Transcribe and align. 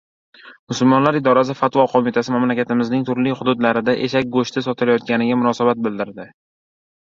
Musulmonlar 0.71 1.17
idorasi 1.19 1.55
Fatvo 1.59 1.85
qo‘mitasi 1.91 2.33
mamlakatimizning 2.37 3.05
turli 3.11 3.35
hududlarida 3.43 3.97
eshak 4.09 4.33
go‘shti 4.39 4.67
sotilayotganiga 4.71 5.41
munosabat 5.45 5.87
bildirdi. 5.89 6.31